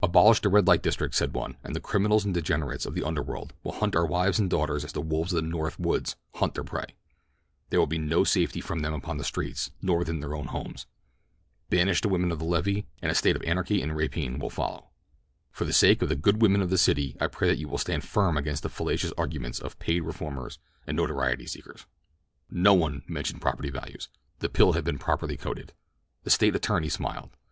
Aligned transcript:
"Abolish 0.00 0.38
the 0.40 0.48
red 0.48 0.68
light 0.68 0.80
district," 0.80 1.12
said 1.12 1.34
one, 1.34 1.56
"and 1.64 1.74
the 1.74 1.80
criminals 1.80 2.24
and 2.24 2.32
degenerates 2.32 2.86
of 2.86 2.94
the 2.94 3.02
underworld 3.02 3.52
will 3.64 3.72
hunt 3.72 3.96
our 3.96 4.06
wives 4.06 4.38
and 4.38 4.48
daughters 4.48 4.84
as 4.84 4.92
the 4.92 5.00
wolves 5.00 5.32
of 5.32 5.42
the 5.42 5.48
North 5.50 5.76
woods 5.80 6.14
hunt 6.36 6.54
their 6.54 6.62
prey—there 6.62 7.80
will 7.80 7.88
be 7.88 7.98
no 7.98 8.22
safety 8.22 8.60
for 8.60 8.80
them 8.80 8.94
upon 8.94 9.16
the 9.16 9.24
streets 9.24 9.72
nor 9.82 9.98
within 9.98 10.20
their 10.20 10.36
own 10.36 10.46
homes. 10.46 10.86
Banish 11.68 12.00
the 12.00 12.08
women 12.08 12.30
of 12.30 12.38
the 12.38 12.44
levee, 12.44 12.86
and 13.02 13.10
a 13.10 13.14
state 13.16 13.34
of 13.34 13.42
anarchy 13.42 13.82
and 13.82 13.96
rapine 13.96 14.38
will 14.38 14.50
follow. 14.50 14.90
For 15.50 15.64
the 15.64 15.72
sake 15.72 16.00
of 16.00 16.08
the 16.08 16.14
good 16.14 16.40
women 16.40 16.62
of 16.62 16.70
the 16.70 16.78
city 16.78 17.16
I 17.20 17.26
pray 17.26 17.48
that 17.48 17.58
you 17.58 17.66
will 17.66 17.76
stand 17.78 18.04
firm 18.04 18.36
against 18.36 18.62
the 18.62 18.68
fallacious 18.68 19.12
arguments 19.18 19.58
of 19.58 19.80
paid 19.80 20.02
reformers 20.04 20.60
and 20.86 20.96
notoriety 20.96 21.46
seekers." 21.46 21.86
No 22.48 22.72
one 22.72 23.02
mentioned 23.08 23.42
property 23.42 23.70
values—the 23.70 24.48
pill 24.50 24.74
had 24.74 24.84
been 24.84 24.98
properly 24.98 25.36
coated. 25.36 25.72
The 26.22 26.30
State 26.30 26.54
attorney 26.54 26.88
smiled. 26.88 27.30